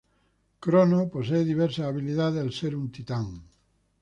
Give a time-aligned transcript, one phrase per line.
[0.59, 3.27] Cronos posee diversas habilidades al ser un Titán.